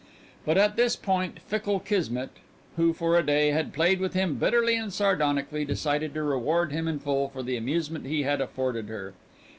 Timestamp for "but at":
0.47-0.77